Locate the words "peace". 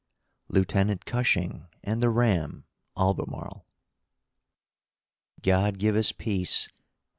6.11-6.67